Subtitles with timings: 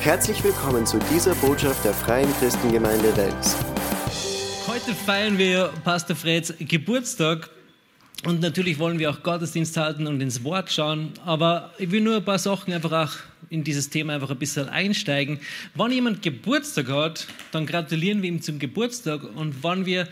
[0.00, 3.56] Herzlich willkommen zu dieser Botschaft der Freien Christengemeinde Wels.
[4.68, 7.50] Heute feiern wir Pastor Freds Geburtstag
[8.24, 12.16] und natürlich wollen wir auch Gottesdienst halten und ins Wort schauen, aber ich will nur
[12.16, 13.12] ein paar Sachen einfach auch
[13.50, 15.40] in dieses Thema einfach ein bisschen einsteigen.
[15.74, 20.06] Wenn jemand Geburtstag hat, dann gratulieren wir ihm zum Geburtstag und wann wir,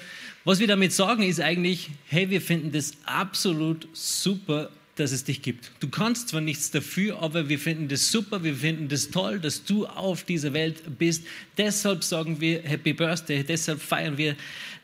[0.44, 5.42] was wir damit sagen, ist eigentlich, hey, wir finden das absolut super, dass es dich
[5.42, 5.70] gibt.
[5.80, 9.64] Du kannst zwar nichts dafür, aber wir finden das super, wir finden das toll, dass
[9.64, 11.24] du auf dieser Welt bist.
[11.56, 14.36] Deshalb sagen wir Happy Birthday, deshalb feiern wir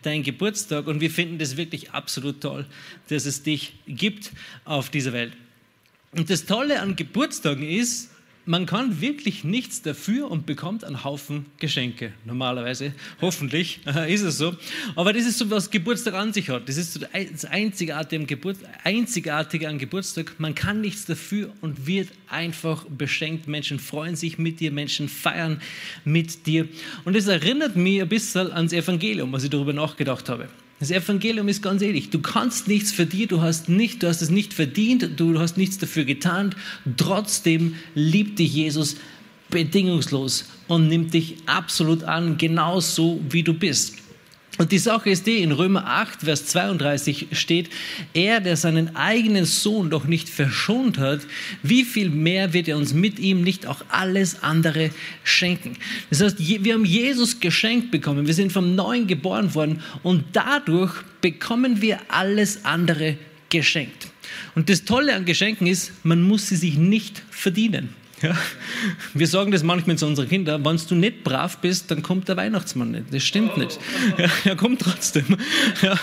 [0.02, 2.66] deinen Geburtstag und wir finden das wirklich absolut toll,
[3.08, 4.32] dass es dich gibt
[4.64, 5.32] auf dieser Welt.
[6.12, 8.10] Und das Tolle an Geburtstagen ist,
[8.44, 12.12] man kann wirklich nichts dafür und bekommt einen Haufen Geschenke.
[12.24, 14.56] Normalerweise, hoffentlich ist es so.
[14.96, 16.68] Aber das ist so, was Geburtstag an sich hat.
[16.68, 17.94] Das ist so das Einzigartige
[19.68, 20.34] an Geburtstag.
[20.38, 23.46] Man kann nichts dafür und wird einfach beschenkt.
[23.46, 25.60] Menschen freuen sich mit dir, Menschen feiern
[26.04, 26.66] mit dir.
[27.04, 30.48] Und das erinnert mich ein bisschen ans Evangelium, was ich darüber nachgedacht habe.
[30.82, 34.20] Das Evangelium ist ganz ehrlich, du kannst nichts für dir, du hast, nicht, du hast
[34.20, 36.56] es nicht verdient, du hast nichts dafür getan.
[36.96, 38.96] Trotzdem liebt dich Jesus
[39.48, 44.01] bedingungslos und nimmt dich absolut an, genauso wie du bist.
[44.58, 47.70] Und die Sache ist die, in Römer 8, Vers 32 steht,
[48.12, 51.20] er, der seinen eigenen Sohn doch nicht verschont hat,
[51.62, 54.90] wie viel mehr wird er uns mit ihm nicht auch alles andere
[55.24, 55.78] schenken?
[56.10, 60.92] Das heißt, wir haben Jesus geschenkt bekommen, wir sind vom Neuen geboren worden und dadurch
[61.22, 63.16] bekommen wir alles andere
[63.48, 64.08] geschenkt.
[64.54, 68.01] Und das Tolle an Geschenken ist, man muss sie sich nicht verdienen.
[68.22, 68.36] Ja?
[69.14, 72.36] Wir sagen das manchmal zu unseren Kindern, wenn du nicht brav bist, dann kommt der
[72.36, 73.04] Weihnachtsmann nicht.
[73.12, 73.78] Das stimmt nicht.
[74.18, 75.24] Ja, er kommt trotzdem.
[75.82, 75.98] Ja.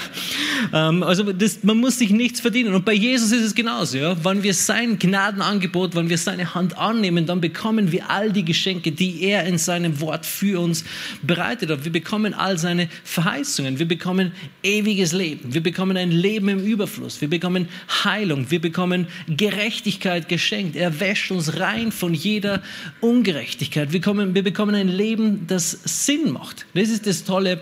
[0.73, 2.73] Ähm, also das, man muss sich nichts verdienen.
[2.73, 3.97] Und bei Jesus ist es genauso.
[3.97, 4.23] Ja?
[4.23, 8.92] Wenn wir sein Gnadenangebot, wenn wir seine Hand annehmen, dann bekommen wir all die Geschenke,
[8.92, 10.84] die er in seinem Wort für uns
[11.22, 11.85] bereitet hat.
[11.85, 13.79] Wir bekommen all seine Verheißungen.
[13.79, 14.31] Wir bekommen
[14.63, 15.53] ewiges Leben.
[15.53, 17.22] Wir bekommen ein Leben im Überfluss.
[17.22, 17.68] Wir bekommen
[18.03, 18.52] Heilung.
[18.52, 20.75] Wir bekommen Gerechtigkeit geschenkt.
[20.75, 22.64] Er wäscht uns rein von von jeder
[23.02, 23.94] Ungerechtigkeit.
[23.94, 26.66] Wir, kommen, wir bekommen ein Leben, das Sinn macht.
[26.74, 27.62] Das ist das Tolle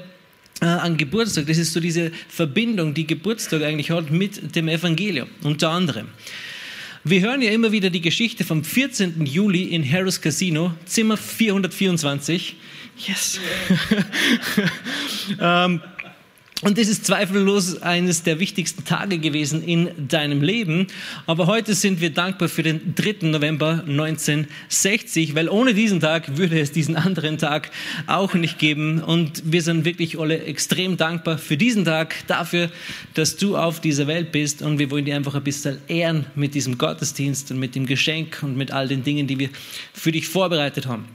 [0.61, 1.47] äh, an Geburtstag.
[1.47, 6.07] Das ist so diese Verbindung, die Geburtstag eigentlich hat mit dem Evangelium, unter anderem.
[7.03, 9.25] Wir hören ja immer wieder die Geschichte vom 14.
[9.25, 12.55] Juli in Harris Casino, Zimmer 424.
[13.05, 13.41] Yes.
[15.41, 15.81] ähm,
[16.63, 20.87] und das ist zweifellos eines der wichtigsten Tage gewesen in deinem Leben.
[21.27, 23.27] Aber heute sind wir dankbar für den 3.
[23.27, 27.69] November 1960, weil ohne diesen Tag würde es diesen anderen Tag
[28.07, 29.03] auch nicht geben.
[29.03, 32.71] Und wir sind wirklich alle extrem dankbar für diesen Tag, dafür,
[33.13, 34.63] dass du auf dieser Welt bist.
[34.63, 38.39] Und wir wollen dir einfach ein bisschen ehren mit diesem Gottesdienst und mit dem Geschenk
[38.41, 39.49] und mit all den Dingen, die wir
[39.93, 41.05] für dich vorbereitet haben.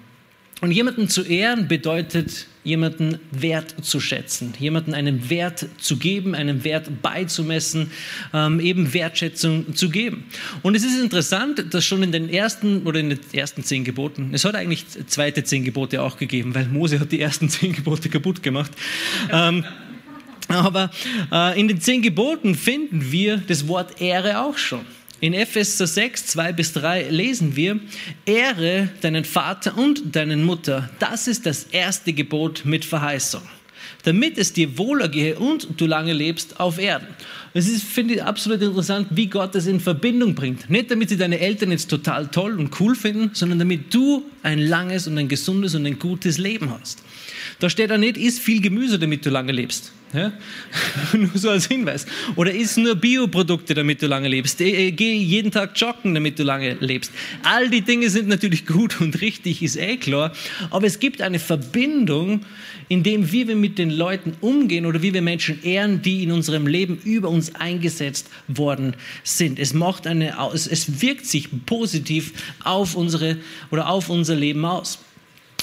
[0.61, 6.65] Und jemanden zu ehren bedeutet, jemanden wert zu schätzen, jemanden einen Wert zu geben, einen
[6.65, 7.91] Wert beizumessen,
[8.33, 10.25] ähm, eben Wertschätzung zu geben.
[10.63, 14.31] Und es ist interessant, dass schon in den ersten oder in den ersten zehn Geboten,
[14.33, 18.09] es hat eigentlich zweite zehn Gebote auch gegeben, weil Mose hat die ersten zehn Gebote
[18.09, 18.73] kaputt gemacht.
[19.31, 19.65] Ähm,
[20.49, 20.91] aber
[21.33, 24.85] äh, in den zehn Geboten finden wir das Wort Ehre auch schon.
[25.23, 27.79] In Epheser 6, 2 bis 3 lesen wir,
[28.27, 30.91] Ehre deinen Vater und deinen Mutter.
[30.99, 33.43] Das ist das erste Gebot mit Verheißung,
[34.03, 37.07] damit es dir wohler gehe und du lange lebst auf Erden.
[37.55, 40.69] Es ist, finde ich, absolut interessant, wie Gott das in Verbindung bringt.
[40.69, 44.59] Nicht damit sie deine Eltern jetzt total toll und cool finden, sondern damit du ein
[44.59, 47.01] langes und ein gesundes und ein gutes Leben hast.
[47.61, 49.93] Da steht da nicht, isst viel Gemüse, damit du lange lebst.
[50.13, 50.33] Ja?
[51.13, 52.07] nur so als Hinweis.
[52.37, 54.61] Oder isst nur Bioprodukte, damit du lange lebst.
[54.61, 57.13] Äh, geh jeden Tag joggen, damit du lange lebst.
[57.43, 60.33] All die Dinge sind natürlich gut und richtig, ist eh klar.
[60.71, 62.45] Aber es gibt eine Verbindung,
[62.89, 66.31] in dem, wie wir mit den Leuten umgehen oder wie wir Menschen ehren, die in
[66.31, 69.59] unserem Leben über uns eingesetzt worden sind.
[69.59, 72.33] Es macht eine, es wirkt sich positiv
[72.65, 73.39] auf unsere
[73.71, 74.99] oder auf unser Leben aus.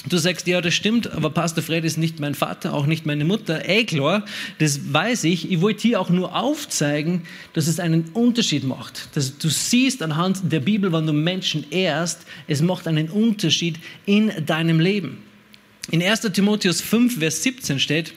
[0.08, 3.26] Du sagst, ja, das stimmt, aber Pastor Fred ist nicht mein Vater, auch nicht meine
[3.26, 3.68] Mutter.
[3.68, 4.24] Eh klar,
[4.58, 5.50] das weiß ich.
[5.50, 9.14] Ich wollte hier auch nur aufzeigen, dass es einen Unterschied macht.
[9.14, 14.32] Dass du siehst anhand der Bibel, wenn du Menschen ehrst, es macht einen Unterschied in
[14.46, 15.18] deinem Leben.
[15.90, 16.20] In 1.
[16.32, 18.14] Timotheus 5, Vers 17 steht,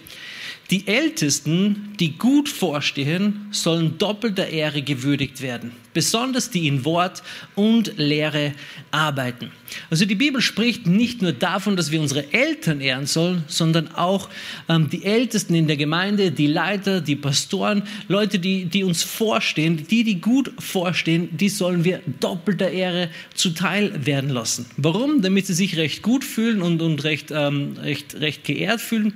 [0.73, 7.21] Die Ältesten, die gut vorstehen, sollen doppelter Ehre gewürdigt werden, besonders die in Wort
[7.53, 8.53] und Lehre
[8.89, 9.51] arbeiten.
[9.91, 14.29] Also die Bibel spricht nicht nur davon, dass wir unsere Eltern ehren sollen, sondern auch
[14.67, 19.85] ähm, die Ältesten in der Gemeinde, die Leiter, die Pastoren, Leute, die, die uns vorstehen,
[19.87, 24.65] die, die gut vorstehen, die sollen wir doppelter Ehre zuteil werden lassen.
[24.77, 25.21] Warum?
[25.21, 29.13] Damit sie sich recht gut fühlen und, und recht, ähm, recht, recht geehrt fühlen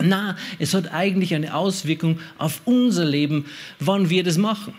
[0.00, 3.46] na, es hat eigentlich eine Auswirkung auf unser Leben,
[3.78, 4.74] wann wir das machen.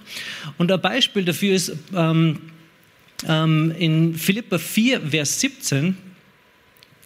[0.57, 2.39] Und ein Beispiel dafür ist ähm,
[3.27, 5.97] ähm, in Philippa 4, Vers 17.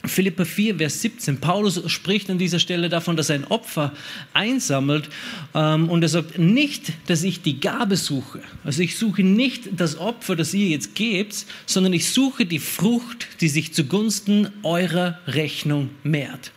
[0.05, 1.39] Philippa 4, Vers 17.
[1.39, 3.93] Paulus spricht an dieser Stelle davon, dass er ein Opfer
[4.33, 5.09] einsammelt
[5.53, 8.41] ähm, und er sagt, nicht, dass ich die Gabe suche.
[8.63, 13.27] Also ich suche nicht das Opfer, das ihr jetzt gebt, sondern ich suche die Frucht,
[13.41, 16.51] die sich zugunsten eurer Rechnung mehrt.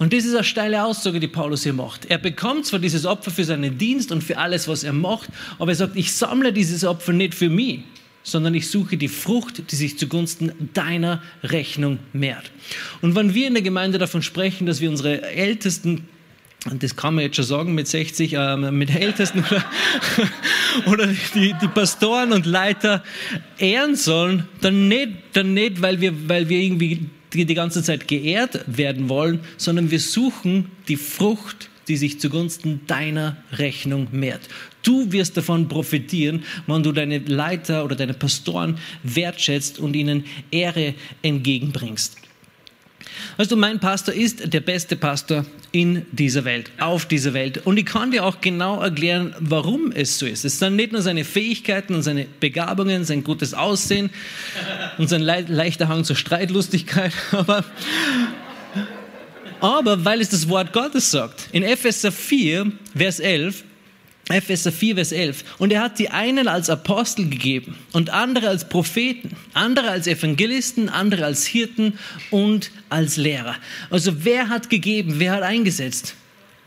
[0.00, 2.06] Und das ist eine steile Aussage, die Paulus hier macht.
[2.06, 5.72] Er bekommt zwar dieses Opfer für seinen Dienst und für alles, was er macht, aber
[5.72, 7.80] er sagt, ich sammle dieses Opfer nicht für mich,
[8.22, 12.50] sondern ich suche die Frucht, die sich zugunsten deiner Rechnung mehrt.
[13.02, 16.08] Und wenn wir in der Gemeinde davon sprechen, dass wir unsere Ältesten
[16.70, 19.64] und das kann man jetzt schon sagen mit 60, äh, mit Ältesten oder,
[20.92, 23.02] oder die, die, Pastoren und Leiter
[23.58, 28.08] ehren sollen, dann nicht, dann nicht weil, wir, weil wir irgendwie die die ganze Zeit
[28.08, 34.48] geehrt werden wollen, sondern wir suchen die Frucht, die sich zugunsten deiner Rechnung mehrt.
[34.82, 40.94] Du wirst davon profitieren, wenn du deine Leiter oder deine Pastoren wertschätzt und ihnen Ehre
[41.22, 42.16] entgegenbringst.
[43.36, 47.64] Also mein Pastor ist der beste Pastor in dieser Welt, auf dieser Welt.
[47.64, 50.44] Und ich kann dir auch genau erklären, warum es so ist.
[50.44, 54.10] Es sind nicht nur seine Fähigkeiten und seine Begabungen, sein gutes Aussehen
[54.98, 57.64] und sein le leichter Hang zur Streitlustigkeit, aber,
[59.60, 61.48] aber weil es das Wort Gottes sagt.
[61.52, 63.64] In Epheser 4, Vers 11,
[64.30, 65.44] Epheser 4, Vers 11.
[65.58, 70.88] Und er hat die einen als Apostel gegeben und andere als Propheten, andere als Evangelisten,
[70.88, 71.98] andere als Hirten
[72.30, 73.56] und als Lehrer.
[73.90, 76.14] Also wer hat gegeben, wer hat eingesetzt?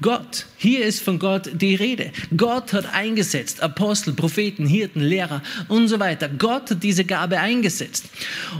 [0.01, 0.47] Gott.
[0.57, 2.11] Hier ist von Gott die Rede.
[2.35, 3.61] Gott hat eingesetzt.
[3.63, 6.27] Apostel, Propheten, Hirten, Lehrer und so weiter.
[6.27, 8.05] Gott hat diese Gabe eingesetzt.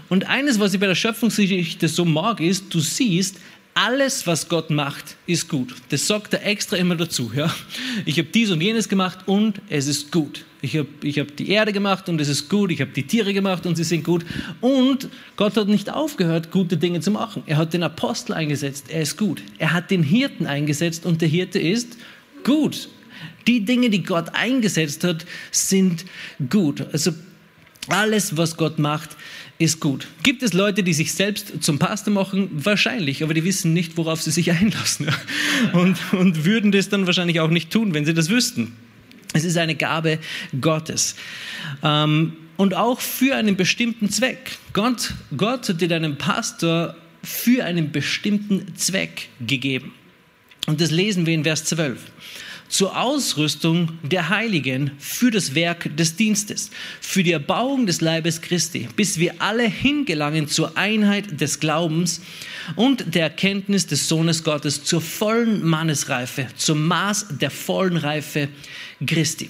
[0.07, 3.37] Und eines, was ich bei der Schöpfungsgeschichte so mag, ist, du siehst,
[3.73, 5.75] alles, was Gott macht, ist gut.
[5.89, 7.31] Das sagt er extra immer dazu.
[7.35, 7.53] Ja?
[8.05, 10.45] Ich habe dies und jenes gemacht und es ist gut.
[10.61, 12.71] Ich habe ich hab die Erde gemacht und es ist gut.
[12.71, 14.25] Ich habe die Tiere gemacht und sie sind gut.
[14.61, 17.43] Und Gott hat nicht aufgehört, gute Dinge zu machen.
[17.47, 18.85] Er hat den Apostel eingesetzt.
[18.89, 19.41] Er ist gut.
[19.57, 21.97] Er hat den Hirten eingesetzt und der Hirte ist
[22.43, 22.89] gut.
[23.47, 26.05] Die Dinge, die Gott eingesetzt hat, sind
[26.49, 26.81] gut.
[26.93, 27.11] Also
[27.89, 29.17] alles, was Gott macht,
[29.59, 30.07] ist gut.
[30.23, 32.49] Gibt es Leute, die sich selbst zum Pastor machen?
[32.51, 35.07] Wahrscheinlich, aber die wissen nicht, worauf sie sich einlassen.
[35.73, 38.73] Und, und würden das dann wahrscheinlich auch nicht tun, wenn sie das wüssten.
[39.33, 40.19] Es ist eine Gabe
[40.59, 41.15] Gottes.
[41.81, 44.57] Ähm, und auch für einen bestimmten Zweck.
[44.73, 49.93] Gott, Gott hat dir deinen Pastor für einen bestimmten Zweck gegeben.
[50.67, 51.99] Und das lesen wir in Vers 12
[52.67, 56.71] zur Ausrüstung der Heiligen für das Werk des Dienstes,
[57.01, 62.21] für die Erbauung des Leibes Christi, bis wir alle hingelangen zur Einheit des Glaubens
[62.75, 68.49] und der Erkenntnis des Sohnes Gottes, zur vollen Mannesreife, zum Maß der vollen Reife
[69.05, 69.49] Christi.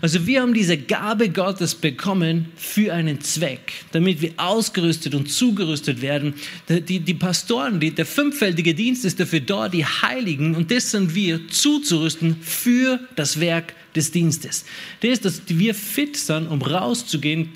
[0.00, 6.02] Also wir haben diese Gabe Gottes bekommen für einen Zweck, damit wir ausgerüstet und zugerüstet
[6.02, 6.34] werden.
[6.68, 11.14] Die, die Pastoren, die, der fünffältige Dienst ist dafür da, die Heiligen, und das sind
[11.14, 14.64] wir, zuzurüsten für das Werk des Dienstes.
[15.00, 17.50] Das ist, dass wir fit sind, um rauszugehen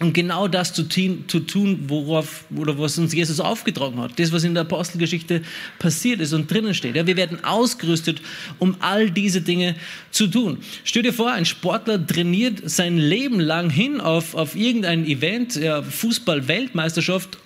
[0.00, 4.18] und genau das zu tun, zu tun, worauf, oder was uns Jesus aufgetragen hat.
[4.18, 5.40] Das, was in der Apostelgeschichte
[5.78, 6.96] passiert ist und drinnen steht.
[6.96, 8.20] Ja, wir werden ausgerüstet,
[8.58, 9.74] um all diese Dinge
[10.10, 10.58] zu tun.
[10.84, 15.82] Stell dir vor, ein Sportler trainiert sein Leben lang hin auf, auf irgendein Event, ja,
[15.82, 17.38] Fußball-Weltmeisterschaft,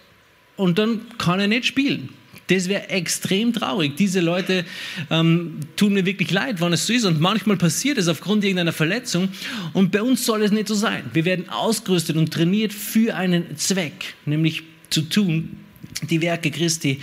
[0.56, 2.10] und dann kann er nicht spielen.
[2.50, 3.96] Das wäre extrem traurig.
[3.96, 4.64] Diese Leute
[5.08, 7.04] ähm, tun mir wirklich leid, wann es so ist.
[7.04, 9.28] Und manchmal passiert es aufgrund irgendeiner Verletzung.
[9.72, 11.04] Und bei uns soll es nicht so sein.
[11.12, 15.58] Wir werden ausgerüstet und trainiert für einen Zweck, nämlich zu tun,
[16.02, 17.00] die Werke Christi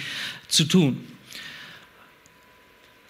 [0.50, 0.98] zu tun.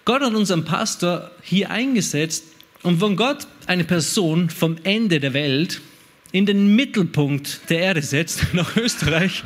[0.04, 2.44] Gott hat unseren Pastor hier eingesetzt.
[2.84, 5.80] Und wenn Gott eine Person vom Ende der Welt
[6.30, 9.42] in den Mittelpunkt der Erde setzt, nach Österreich,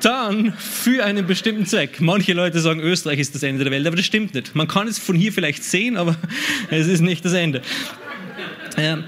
[0.00, 2.00] dann für einen bestimmten Zweck.
[2.00, 4.54] Manche Leute sagen, Österreich ist das Ende der Welt, aber das stimmt nicht.
[4.54, 6.16] Man kann es von hier vielleicht sehen, aber
[6.70, 7.62] es ist nicht das Ende.
[8.76, 9.04] Ähm,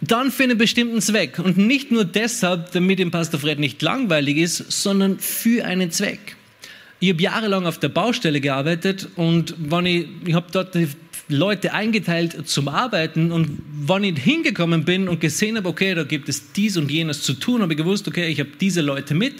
[0.00, 1.38] dann für einen bestimmten Zweck.
[1.38, 6.36] Und nicht nur deshalb, damit dem Pastor Fred nicht langweilig ist, sondern für einen Zweck.
[7.00, 10.74] Ich habe jahrelang auf der Baustelle gearbeitet und wenn ich, ich habe dort
[11.28, 16.28] Leute eingeteilt zum Arbeiten und wenn ich hingekommen bin und gesehen habe, okay, da gibt
[16.28, 19.34] es dies und jenes zu tun, habe ich gewusst, okay, ich habe diese Leute mit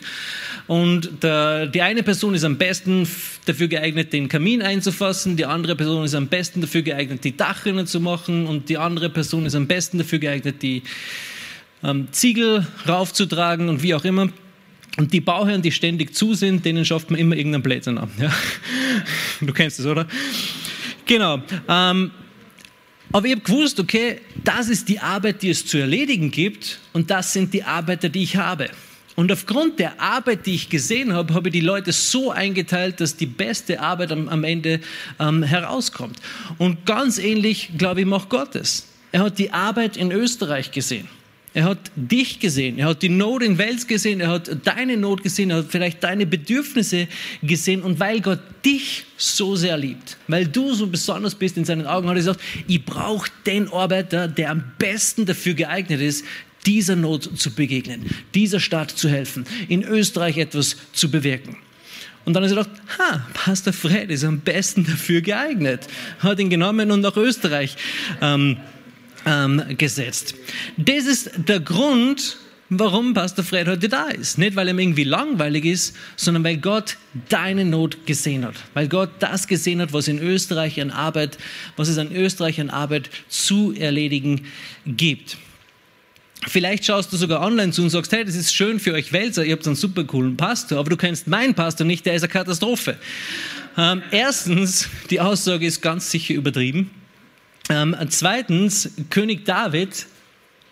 [0.66, 3.08] und der, die eine Person ist am besten
[3.46, 7.86] dafür geeignet, den Kamin einzufassen, die andere Person ist am besten dafür geeignet, die Dachrinnen
[7.86, 10.82] zu machen und die andere Person ist am besten dafür geeignet, die
[11.82, 14.28] ähm, Ziegel raufzutragen und wie auch immer.
[14.98, 18.10] Und die Bauherren, die ständig zu sind, denen schafft man immer irgendeinen Blödsinn ab.
[18.20, 18.32] Ja?
[19.40, 20.06] Du kennst das, oder?
[21.08, 21.40] Genau.
[21.66, 22.10] Ähm,
[23.10, 27.10] aber ich habe gewusst, okay, das ist die Arbeit, die es zu erledigen gibt und
[27.10, 28.68] das sind die Arbeiter, die ich habe.
[29.16, 33.16] Und aufgrund der Arbeit, die ich gesehen habe, habe ich die Leute so eingeteilt, dass
[33.16, 34.80] die beste Arbeit am, am Ende
[35.18, 36.18] ähm, herauskommt.
[36.58, 38.86] Und ganz ähnlich, glaube ich, macht Gott es.
[39.10, 41.08] Er hat die Arbeit in Österreich gesehen.
[41.58, 45.24] Er hat dich gesehen, er hat die Not in Wels gesehen, er hat deine Not
[45.24, 47.08] gesehen, er hat vielleicht deine Bedürfnisse
[47.42, 47.82] gesehen.
[47.82, 52.06] Und weil Gott dich so sehr liebt, weil du so besonders bist in seinen Augen,
[52.06, 56.24] hat er gesagt, ich brauche den Arbeiter, der am besten dafür geeignet ist,
[56.64, 61.56] dieser Not zu begegnen, dieser Stadt zu helfen, in Österreich etwas zu bewirken.
[62.24, 65.88] Und dann hat er gesagt, ha, Pastor Fred ist am besten dafür geeignet.
[66.20, 67.74] Hat ihn genommen und nach Österreich
[68.20, 68.58] ähm,
[69.26, 70.34] ähm, gesetzt.
[70.76, 72.36] Das ist der Grund,
[72.70, 74.38] warum Pastor Fred heute da ist.
[74.38, 76.96] Nicht, weil er irgendwie langweilig ist, sondern weil Gott
[77.28, 78.54] deine Not gesehen hat.
[78.74, 81.38] Weil Gott das gesehen hat, was in Österreich an Arbeit,
[81.76, 84.46] was es an Österreich an Arbeit zu erledigen
[84.86, 85.38] gibt.
[86.46, 89.44] Vielleicht schaust du sogar online zu und sagst, hey, das ist schön für euch Wälzer,
[89.44, 92.32] ihr habt einen super coolen Pastor, aber du kennst meinen Pastor nicht, der ist eine
[92.32, 92.96] Katastrophe.
[93.76, 96.90] Ähm, erstens, die Aussage ist ganz sicher übertrieben.
[97.68, 100.06] Ähm, zweitens, König David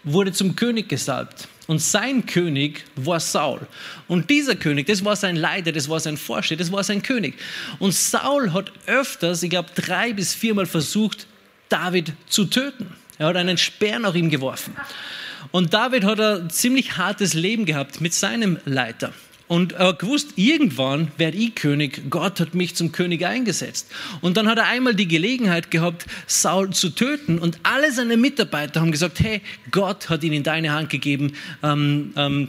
[0.05, 1.49] wurde zum König gesalbt.
[1.67, 3.61] Und sein König war Saul.
[4.07, 7.35] Und dieser König, das war sein Leiter, das war sein Vorsteher, das war sein König.
[7.81, 11.27] Und Saul hat öfters, ich glaube drei bis viermal versucht,
[11.69, 12.95] David zu töten.
[13.19, 14.77] Er hat einen Speer nach ihm geworfen.
[15.51, 19.13] Und David hat ein ziemlich hartes Leben gehabt mit seinem Leiter.
[19.49, 22.11] Und er hat gewusst, irgendwann werde ich König.
[22.11, 23.89] Gott hat mich zum König eingesetzt.
[24.21, 27.39] Und dann hat er einmal die Gelegenheit gehabt, Saul zu töten.
[27.39, 32.13] Und alle seine Mitarbeiter haben gesagt, hey, Gott hat ihn in deine Hand gegeben, ähm,
[32.17, 32.49] ähm,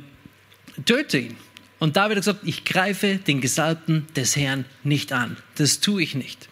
[0.86, 1.47] töte ihn.
[1.79, 5.38] Und David hat gesagt, ich greife den Gesalbten des Herrn nicht an.
[5.55, 6.50] Das tue ich nicht.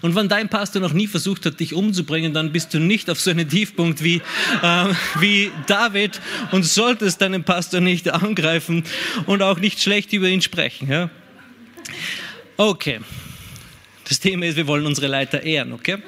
[0.00, 3.20] Und wenn dein Pastor noch nie versucht hat, dich umzubringen, dann bist du nicht auf
[3.20, 4.22] so einem Tiefpunkt wie,
[4.62, 4.84] äh,
[5.18, 6.20] wie David
[6.52, 8.84] und solltest deinen Pastor nicht angreifen
[9.26, 10.88] und auch nicht schlecht über ihn sprechen.
[10.88, 11.10] Ja?
[12.56, 13.00] Okay.
[14.08, 15.98] Das Thema ist, wir wollen unsere Leiter ehren, okay?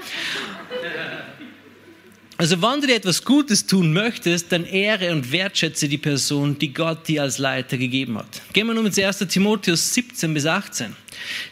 [2.39, 6.73] Also wenn du dir etwas Gutes tun möchtest, dann ehre und wertschätze die Person, die
[6.73, 8.43] Gott dir als Leiter gegeben hat.
[8.53, 9.19] Gehen wir nun ins 1.
[9.29, 10.97] Timotheus 17 bis 18.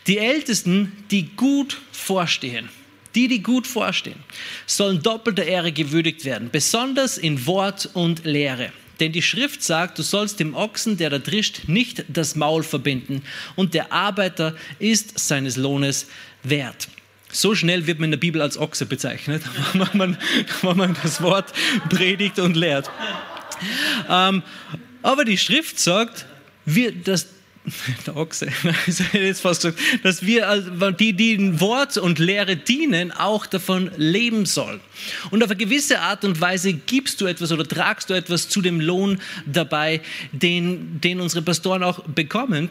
[0.06, 2.68] Die Ältesten, die gut vorstehen,
[3.14, 4.18] die, die gut vorstehen,
[4.66, 8.72] sollen doppelter Ehre gewürdigt werden, besonders in Wort und Lehre.
[9.00, 13.22] Denn die Schrift sagt, du sollst dem Ochsen, der da drischt, nicht das Maul verbinden
[13.56, 16.06] und der Arbeiter ist seines Lohnes
[16.42, 16.88] wert.
[17.32, 20.18] So schnell wird man in der Bibel als Ochse bezeichnet, wenn man,
[20.62, 21.52] wenn man das Wort
[21.88, 22.90] predigt und lehrt.
[24.08, 24.42] Ähm,
[25.02, 26.26] aber die Schrift sagt,
[26.64, 27.26] wir, dass
[28.06, 28.48] der Ochse,
[29.12, 34.46] jetzt fast gesagt, dass wir, die, die in Wort und Lehre dienen, auch davon leben
[34.46, 34.80] sollen.
[35.30, 38.62] Und auf eine gewisse Art und Weise gibst du etwas oder tragst du etwas zu
[38.62, 40.00] dem Lohn dabei,
[40.32, 42.70] den, den unsere Pastoren auch bekommen.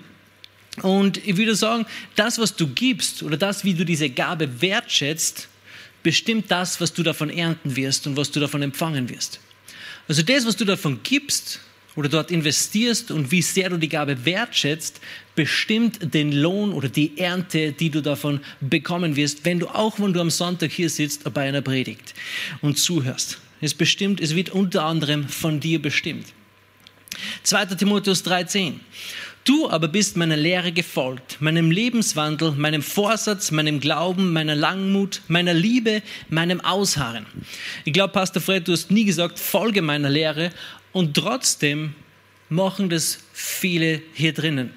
[0.82, 5.48] Und ich würde sagen, das, was du gibst oder das, wie du diese Gabe wertschätzt,
[6.04, 9.40] bestimmt das, was du davon ernten wirst und was du davon empfangen wirst.
[10.08, 11.60] Also das, was du davon gibst
[11.96, 15.02] oder dort investierst und wie sehr du die Gabe wertschätzt,
[15.36, 20.14] bestimmt den Lohn oder die Ernte, die du davon bekommen wirst, wenn du auch, wenn
[20.14, 22.14] du am Sonntag hier sitzt bei einer Predigt
[22.62, 23.40] und zuhörst.
[23.62, 26.28] Es bestimmt, es wird unter anderem von dir bestimmt.
[27.44, 27.66] 2.
[27.66, 28.76] Timotheus 3,10.
[29.50, 35.56] Du aber bist meiner Lehre gefolgt, meinem Lebenswandel, meinem Vorsatz, meinem Glauben, meiner Langmut, meiner
[35.56, 37.26] Liebe, meinem Ausharren.
[37.84, 40.52] Ich glaube, Pastor Fred, du hast nie gesagt, folge meiner Lehre
[40.92, 41.96] und trotzdem
[42.50, 44.70] machen das viele hier drinnen.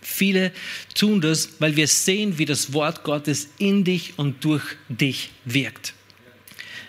[0.00, 0.52] Viele
[0.94, 5.94] tun das, weil wir sehen, wie das Wort Gottes in dich und durch dich wirkt.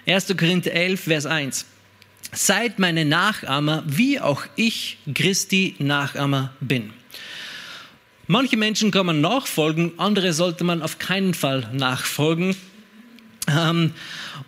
[0.05, 0.37] 1.
[0.37, 1.65] Korinther 11, Vers 1.
[2.31, 6.93] Seid meine Nachahmer, wie auch ich Christi Nachahmer bin.
[8.27, 12.55] Manche Menschen kann man nachfolgen, andere sollte man auf keinen Fall nachfolgen.
[13.49, 13.91] Ähm,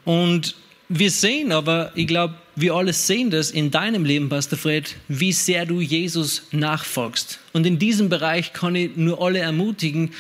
[0.06, 0.56] und
[0.88, 5.34] wir sehen aber, ich glaube, wir alle sehen das in deinem Leben, Pastor Fred, wie
[5.34, 7.40] sehr du Jesus nachfolgst.
[7.52, 10.14] Und in diesem Bereich kann ich nur alle ermutigen,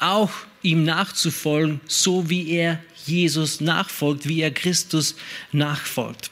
[0.00, 5.14] auch ihm nachzufolgen, so wie er Jesus nachfolgt, wie er Christus
[5.52, 6.30] nachfolgt.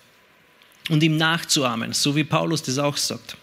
[0.88, 3.36] Und ihm nachzuahmen, so wie Paulus das auch sagt.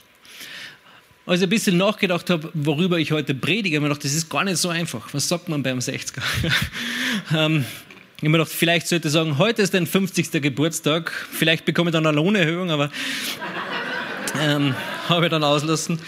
[1.28, 4.14] Als ich ein bisschen nachgedacht habe, worüber ich heute predige, habe ich mir gedacht, das
[4.14, 5.12] ist gar nicht so einfach.
[5.14, 6.22] Was sagt man beim 60er?
[7.36, 7.66] ähm,
[8.18, 10.32] ich habe mir gedacht, vielleicht sollte ich sagen, heute ist dein 50.
[10.42, 11.12] Geburtstag.
[11.32, 12.92] Vielleicht bekomme ich dann eine Lohnerhöhung, aber
[14.40, 14.75] ähm,
[15.10, 16.00] habe ich dann auslassen.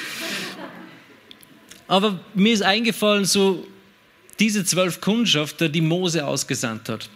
[1.87, 3.65] Aber mir ist eingefallen, so
[4.39, 7.09] diese zwölf Kundschafter, die Mose ausgesandt hat.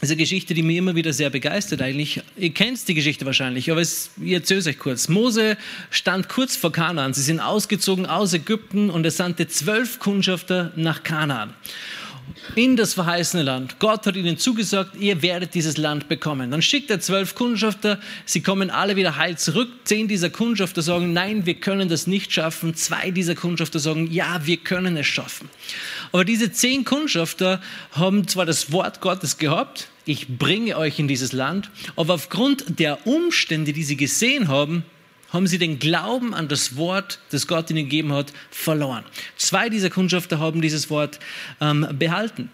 [0.00, 2.20] Das ist eine Geschichte, die mich immer wieder sehr begeistert eigentlich.
[2.36, 5.08] Ihr kennt die Geschichte wahrscheinlich, aber es, ich erzähle es euch kurz.
[5.08, 5.56] Mose
[5.90, 7.14] stand kurz vor Kanaan.
[7.14, 11.54] Sie sind ausgezogen aus Ägypten und er sandte zwölf Kundschafter nach Kanaan
[12.56, 13.78] in das verheißene Land.
[13.78, 16.50] Gott hat ihnen zugesagt, ihr werdet dieses Land bekommen.
[16.50, 19.68] Dann schickt er zwölf Kundschafter, sie kommen alle wieder heil zurück.
[19.84, 22.74] Zehn dieser Kundschafter sagen, nein, wir können das nicht schaffen.
[22.74, 25.48] Zwei dieser Kundschafter sagen, ja, wir können es schaffen.
[26.12, 27.60] Aber diese zehn Kundschafter
[27.92, 33.06] haben zwar das Wort Gottes gehabt, ich bringe euch in dieses Land, aber aufgrund der
[33.06, 34.84] Umstände, die sie gesehen haben,
[35.34, 39.04] haben sie den Glauben an das Wort, das Gott ihnen gegeben hat, verloren.
[39.36, 41.18] Zwei dieser Kundschafter haben dieses Wort
[41.60, 42.48] ähm, behalten.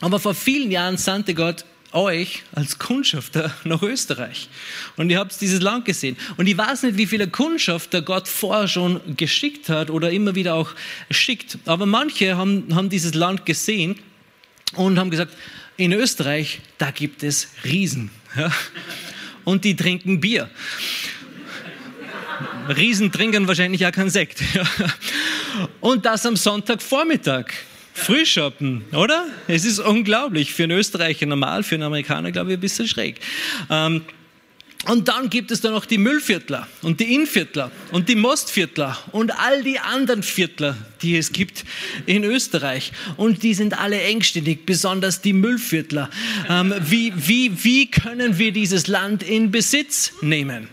[0.00, 4.48] Aber vor vielen Jahren sandte Gott euch als Kundschafter nach Österreich.
[4.96, 6.16] Und ihr habt dieses Land gesehen.
[6.36, 10.54] Und ich weiß nicht, wie viele Kundschafter Gott vorher schon geschickt hat oder immer wieder
[10.54, 10.70] auch
[11.10, 11.58] schickt.
[11.66, 13.96] Aber manche haben, haben dieses Land gesehen
[14.74, 15.34] und haben gesagt,
[15.76, 18.10] in Österreich, da gibt es Riesen.
[18.36, 18.52] Ja?
[19.44, 20.50] Und die trinken Bier.
[22.68, 24.42] Riesen trinken wahrscheinlich auch keinen Sekt.
[25.80, 27.46] Und das am Sonntagvormittag.
[27.94, 29.26] Frühschoppen, oder?
[29.48, 30.52] Es ist unglaublich.
[30.52, 33.20] Für einen Österreicher normal, für einen Amerikaner, glaube ich, ein bisschen schräg.
[33.70, 34.02] Ähm,
[34.86, 39.36] und dann gibt es da noch die Müllviertler und die Innviertler und die Mostviertler und
[39.36, 41.64] all die anderen Viertler, die es gibt
[42.04, 42.92] in Österreich.
[43.16, 46.08] Und die sind alle engständig, besonders die Müllviertler.
[46.48, 50.68] Ähm, wie, wie, wie können wir dieses Land in Besitz nehmen?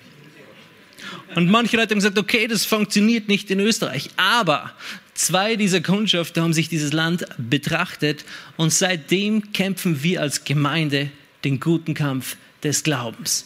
[1.35, 4.09] Und manche Leute haben gesagt, okay, das funktioniert nicht in Österreich.
[4.17, 4.71] Aber
[5.13, 8.25] zwei dieser Kundschafter haben sich dieses Land betrachtet
[8.57, 11.09] und seitdem kämpfen wir als Gemeinde
[11.43, 13.45] den guten Kampf des Glaubens.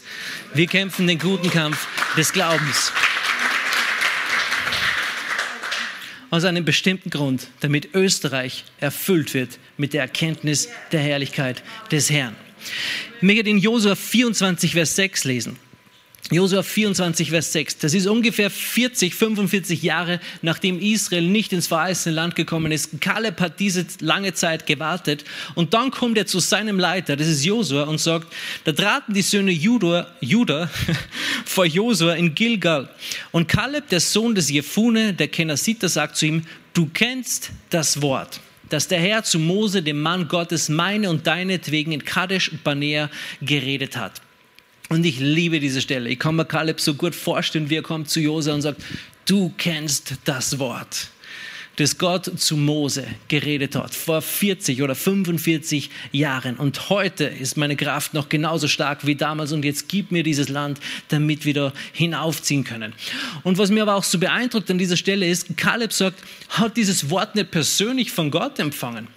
[0.53, 2.91] Wir kämpfen den guten Kampf des Glaubens.
[6.29, 12.35] Aus einem bestimmten Grund, damit Österreich erfüllt wird mit der Erkenntnis der Herrlichkeit des Herrn.
[13.17, 15.57] Ich möchte in Josua 24, Vers 6 lesen.
[16.29, 17.77] Josua 24, Vers 6.
[17.77, 22.99] Das ist ungefähr 40, 45 Jahre, nachdem Israel nicht ins verheißene Land gekommen ist.
[22.99, 25.23] Kaleb hat diese lange Zeit gewartet
[25.55, 28.27] und dann kommt er zu seinem Leiter, das ist Josua, und sagt,
[28.65, 30.69] da traten die Söhne Judah, Judah
[31.45, 32.89] vor Josua in Gilgal.
[33.31, 36.41] Und Kaleb, der Sohn des Jefune, der Kenasiter, sagt zu ihm,
[36.73, 41.93] du kennst das Wort dass der Herr zu Mose, dem Mann Gottes, meine und deinetwegen
[41.93, 43.09] in Kadesh Barnea
[43.41, 44.21] geredet hat.
[44.89, 46.09] Und ich liebe diese Stelle.
[46.09, 48.81] Ich kann mir Kaleb so gut vorstellen, wie er kommt zu Jose und sagt,
[49.25, 51.09] du kennst das Wort,
[51.75, 56.55] das Gott zu Mose geredet hat, vor 40 oder 45 Jahren.
[56.55, 60.47] Und heute ist meine Kraft noch genauso stark wie damals und jetzt gib mir dieses
[60.47, 62.93] Land, damit wir da hinaufziehen können.
[63.43, 67.09] Und was mir aber auch so beeindruckt an dieser Stelle ist, Kaleb sagt, hat dieses
[67.09, 69.07] Wort nicht persönlich von Gott empfangen,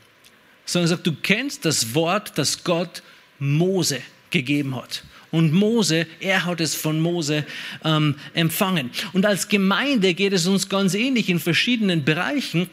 [0.66, 3.04] sondern sagt, du kennst das Wort, das Gott
[3.38, 5.04] Mose gegeben hat.
[5.30, 7.44] Und Mose, er hat es von Mose
[7.84, 8.90] ähm, empfangen.
[9.12, 12.68] Und als Gemeinde geht es uns ganz ähnlich in verschiedenen Bereichen.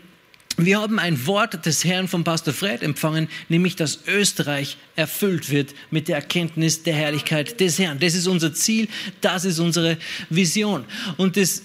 [0.60, 5.76] Wir haben ein Wort des Herrn von Pastor Fred empfangen, nämlich dass Österreich erfüllt wird
[5.92, 8.00] mit der Erkenntnis der Herrlichkeit des Herrn.
[8.00, 8.88] Das ist unser Ziel,
[9.22, 9.98] das ist unsere
[10.32, 10.86] Vision.
[11.18, 11.62] Und das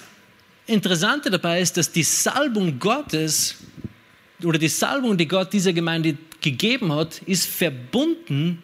[0.67, 3.57] Interessante dabei ist, dass die Salbung Gottes
[4.45, 8.63] oder die Salbung, die Gott dieser Gemeinde gegeben hat, ist verbunden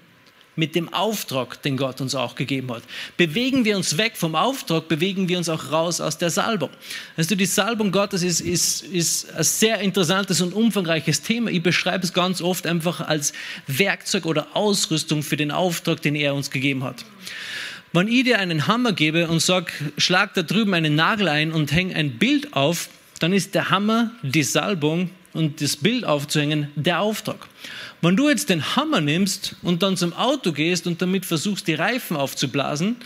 [0.58, 2.82] mit dem Auftrag, den Gott uns auch gegeben hat.
[3.16, 6.70] Bewegen wir uns weg vom Auftrag, bewegen wir uns auch raus aus der Salbung.
[7.16, 11.50] Also die Salbung Gottes ist, ist, ist ein sehr interessantes und umfangreiches Thema.
[11.50, 13.32] Ich beschreibe es ganz oft einfach als
[13.68, 17.04] Werkzeug oder Ausrüstung für den Auftrag, den er uns gegeben hat.
[17.92, 21.72] Wenn ich dir einen Hammer gebe und sage, schlag da drüben einen Nagel ein und
[21.72, 22.88] häng ein Bild auf,
[23.20, 27.48] dann ist der Hammer die Salbung und das Bild aufzuhängen der Auftrag.
[28.00, 31.74] Wenn du jetzt den Hammer nimmst und dann zum Auto gehst und damit versuchst, die
[31.74, 32.96] Reifen aufzublasen,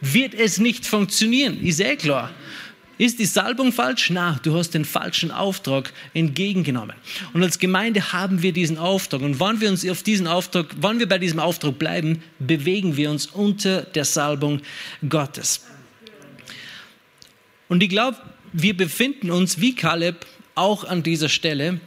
[0.00, 2.30] wird es nicht funktionieren, ist eh klar.
[2.98, 4.10] Ist die Salbung falsch?
[4.10, 6.94] Na, du hast den falschen Auftrag entgegengenommen.
[7.32, 9.22] Und als Gemeinde haben wir diesen Auftrag.
[9.22, 13.10] Und wann wir uns auf diesen Auftrag, wann wir bei diesem Auftrag bleiben, bewegen wir
[13.10, 14.60] uns unter der Salbung
[15.08, 15.64] Gottes.
[17.68, 18.18] Und ich glaube,
[18.52, 21.80] wir befinden uns wie Kaleb auch an dieser Stelle,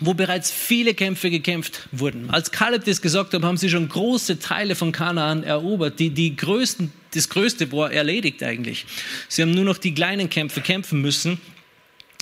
[0.00, 2.30] wo bereits viele Kämpfe gekämpft wurden.
[2.30, 5.98] Als Kaleb das gesagt hat, haben sie schon große Teile von Kanaan erobert.
[5.98, 8.86] Die, die größten, das Größte war erledigt eigentlich.
[9.28, 11.40] Sie haben nur noch die kleinen Kämpfe kämpfen müssen.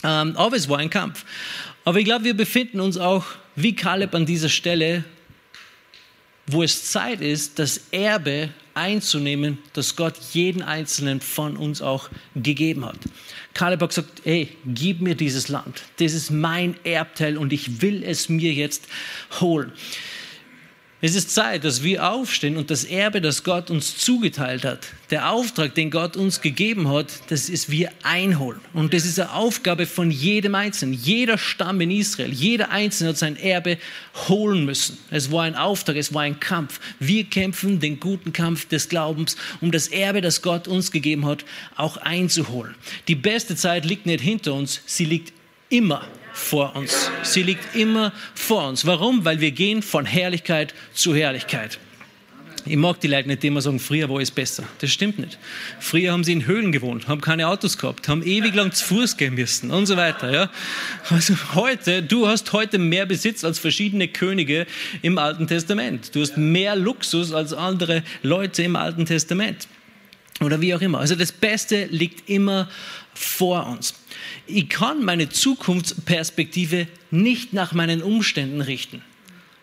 [0.02, 1.24] Ähm, aber es war ein Kampf.
[1.84, 5.04] Aber ich glaube, wir befinden uns auch wie Kaleb an dieser Stelle,
[6.46, 12.84] wo es Zeit ist, das Erbe einzunehmen, das Gott jeden einzelnen von uns auch gegeben
[12.84, 12.98] hat.
[13.54, 15.82] Kaleb hat gesagt, hey, gib mir dieses Land.
[15.98, 18.86] Das ist mein Erbteil und ich will es mir jetzt
[19.40, 19.72] holen.
[21.02, 25.30] Es ist Zeit, dass wir aufstehen und das Erbe, das Gott uns zugeteilt hat, der
[25.30, 28.62] Auftrag, den Gott uns gegeben hat, das ist wir einholen.
[28.72, 30.94] Und das ist eine Aufgabe von jedem Einzelnen.
[30.94, 33.76] Jeder Stamm in Israel, jeder Einzelne hat sein Erbe
[34.28, 34.96] holen müssen.
[35.10, 36.80] Es war ein Auftrag, es war ein Kampf.
[36.98, 41.44] Wir kämpfen den guten Kampf des Glaubens, um das Erbe, das Gott uns gegeben hat,
[41.76, 42.74] auch einzuholen.
[43.06, 45.34] Die beste Zeit liegt nicht hinter uns, sie liegt
[45.68, 46.06] immer
[46.36, 47.10] vor uns.
[47.22, 48.86] Sie liegt immer vor uns.
[48.86, 49.24] Warum?
[49.24, 51.78] Weil wir gehen von Herrlichkeit zu Herrlichkeit.
[52.66, 54.64] Ich mag die Leute nicht, die immer sagen, früher war es besser.
[54.80, 55.38] Das stimmt nicht.
[55.78, 59.16] Früher haben sie in Höhlen gewohnt, haben keine Autos gehabt, haben ewig lang zu Fuß
[59.16, 60.32] gehen müssen und so weiter.
[60.32, 60.50] Ja?
[61.08, 64.66] Also heute, du hast heute mehr Besitz als verschiedene Könige
[65.02, 66.14] im Alten Testament.
[66.14, 69.68] Du hast mehr Luxus als andere Leute im Alten Testament.
[70.40, 70.98] Oder wie auch immer.
[70.98, 72.68] Also das Beste liegt immer
[73.14, 73.94] vor uns.
[74.46, 79.02] Ich kann meine Zukunftsperspektive nicht nach meinen Umständen richten,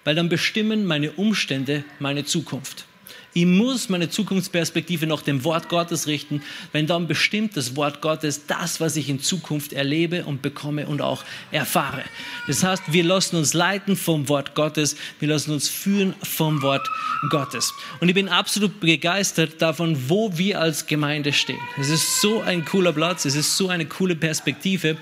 [0.04, 2.86] weil dann bestimmen meine Umstände meine Zukunft.
[3.36, 8.46] Ich muss meine Zukunftsperspektive nach dem Wort Gottes richten, wenn dann bestimmt das Wort Gottes
[8.46, 12.04] das, was ich in Zukunft erlebe und bekomme und auch erfahre.
[12.46, 16.88] Das heißt, wir lassen uns leiten vom Wort Gottes, wir lassen uns führen vom Wort
[17.32, 17.74] Gottes.
[18.00, 21.60] Und ich bin absolut begeistert davon, wo wir als Gemeinde stehen.
[21.80, 24.96] Es ist so ein cooler Platz, es ist so eine coole Perspektive,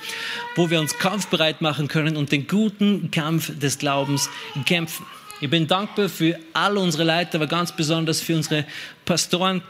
[0.55, 4.29] wo wir uns kampfbereit machen können und den guten Kampf des Glaubens
[4.65, 5.05] kämpfen.
[5.41, 8.63] Ich bin dankbar für all unsere Leiter, aber ganz besonders für unsere
[9.05, 9.63] Pastoren,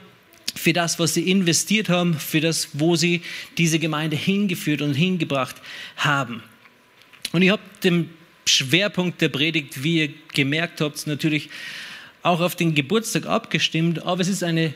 [0.53, 3.21] für das, was sie investiert haben, für das, wo sie
[3.57, 5.55] diese Gemeinde hingeführt und hingebracht
[5.95, 6.43] haben.
[7.31, 8.09] Und ich habe den
[8.45, 11.49] Schwerpunkt der Predigt, wie ihr gemerkt habt, natürlich
[12.21, 14.73] auch auf den Geburtstag abgestimmt, aber es ist eine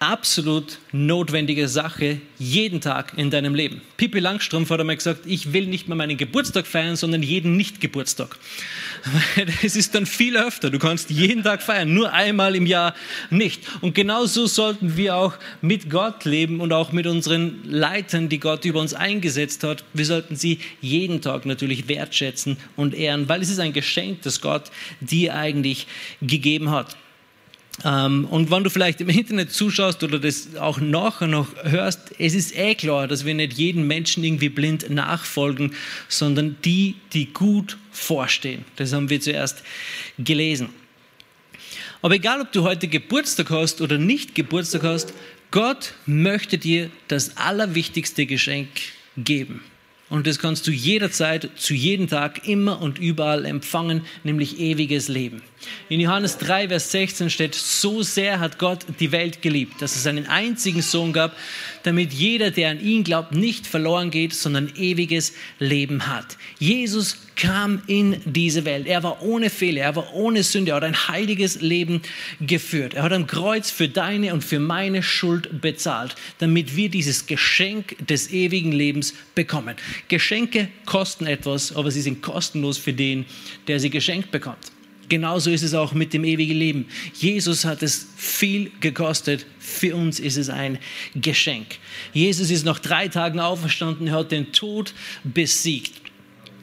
[0.00, 3.80] absolut notwendige Sache jeden Tag in deinem Leben.
[3.96, 8.36] Pippi Langstrumpf hat einmal gesagt, ich will nicht mehr meinen Geburtstag feiern, sondern jeden Nicht-Geburtstag.
[9.62, 10.70] Es ist dann viel öfter.
[10.70, 12.94] Du kannst jeden Tag feiern, nur einmal im Jahr
[13.30, 13.62] nicht.
[13.80, 18.64] Und genauso sollten wir auch mit Gott leben und auch mit unseren Leitern, die Gott
[18.64, 19.84] über uns eingesetzt hat.
[19.92, 24.40] Wir sollten sie jeden Tag natürlich wertschätzen und ehren, weil es ist ein Geschenk, das
[24.40, 25.86] Gott dir eigentlich
[26.22, 26.96] gegeben hat.
[27.82, 32.34] Ähm, und wenn du vielleicht im Internet zuschaust oder das auch nachher noch hörst, es
[32.34, 35.72] ist eh klar, dass wir nicht jeden Menschen irgendwie blind nachfolgen,
[36.08, 38.64] sondern die, die gut vorstehen.
[38.76, 39.62] Das haben wir zuerst
[40.18, 40.68] gelesen.
[42.02, 45.14] Aber egal, ob du heute Geburtstag hast oder nicht Geburtstag hast,
[45.50, 48.68] Gott möchte dir das allerwichtigste Geschenk
[49.16, 49.62] geben.
[50.10, 55.42] Und das kannst du jederzeit, zu jedem Tag, immer und überall empfangen, nämlich ewiges Leben.
[55.88, 60.06] In Johannes 3, Vers 16 steht, so sehr hat Gott die Welt geliebt, dass es
[60.06, 61.36] einen einzigen Sohn gab,
[61.82, 66.36] damit jeder, der an ihn glaubt, nicht verloren geht, sondern ewiges Leben hat.
[66.58, 68.86] Jesus kam in diese Welt.
[68.86, 72.02] Er war ohne Fehler, er war ohne Sünde, er hat ein heiliges Leben
[72.40, 72.94] geführt.
[72.94, 77.96] Er hat am Kreuz für deine und für meine Schuld bezahlt, damit wir dieses Geschenk
[78.06, 79.76] des ewigen Lebens bekommen.
[80.08, 83.26] Geschenke kosten etwas, aber sie sind kostenlos für den,
[83.66, 84.73] der sie geschenkt bekommt.
[85.08, 86.86] Genauso ist es auch mit dem ewigen Leben.
[87.14, 89.46] Jesus hat es viel gekostet.
[89.58, 90.78] Für uns ist es ein
[91.14, 91.78] Geschenk.
[92.12, 94.06] Jesus ist nach drei Tagen auferstanden.
[94.06, 95.92] Er hat den Tod besiegt.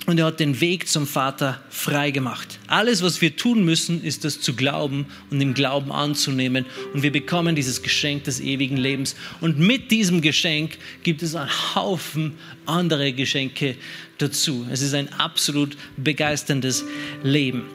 [0.07, 2.59] Und er hat den Weg zum Vater frei gemacht.
[2.65, 6.65] Alles, was wir tun müssen, ist das zu glauben und im Glauben anzunehmen.
[6.93, 9.15] Und wir bekommen dieses Geschenk des ewigen Lebens.
[9.41, 12.33] Und mit diesem Geschenk gibt es einen Haufen
[12.65, 13.75] andere Geschenke
[14.17, 14.65] dazu.
[14.71, 16.83] Es ist ein absolut begeisterndes
[17.21, 17.65] Leben.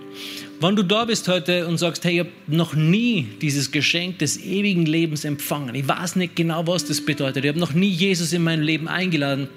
[0.59, 4.43] Wenn du da bist heute und sagst, hey, ich habe noch nie dieses Geschenk des
[4.43, 8.33] ewigen Lebens empfangen, ich weiß nicht genau, was das bedeutet, ich habe noch nie Jesus
[8.33, 9.49] in mein Leben eingeladen,